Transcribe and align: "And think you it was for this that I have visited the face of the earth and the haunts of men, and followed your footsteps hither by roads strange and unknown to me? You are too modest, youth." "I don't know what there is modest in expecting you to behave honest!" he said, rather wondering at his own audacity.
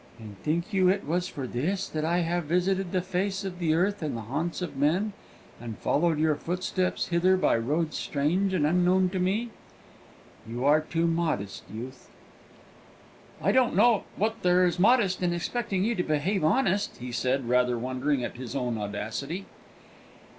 "And 0.17 0.35
think 0.41 0.73
you 0.73 0.89
it 0.89 1.05
was 1.05 1.27
for 1.27 1.45
this 1.45 1.87
that 1.87 2.03
I 2.03 2.21
have 2.21 2.45
visited 2.45 2.91
the 2.91 3.03
face 3.03 3.45
of 3.45 3.59
the 3.59 3.75
earth 3.75 4.01
and 4.01 4.17
the 4.17 4.21
haunts 4.21 4.59
of 4.63 4.75
men, 4.75 5.13
and 5.59 5.77
followed 5.77 6.17
your 6.17 6.33
footsteps 6.35 7.09
hither 7.09 7.37
by 7.37 7.55
roads 7.55 7.97
strange 7.97 8.51
and 8.55 8.65
unknown 8.65 9.09
to 9.09 9.19
me? 9.19 9.51
You 10.49 10.65
are 10.65 10.81
too 10.81 11.05
modest, 11.05 11.65
youth." 11.71 12.09
"I 13.43 13.51
don't 13.51 13.75
know 13.75 14.05
what 14.15 14.41
there 14.41 14.65
is 14.65 14.79
modest 14.79 15.21
in 15.21 15.33
expecting 15.33 15.83
you 15.83 15.93
to 15.93 16.01
behave 16.01 16.43
honest!" 16.43 16.97
he 16.97 17.11
said, 17.11 17.47
rather 17.47 17.77
wondering 17.77 18.23
at 18.23 18.37
his 18.37 18.55
own 18.55 18.79
audacity. 18.79 19.45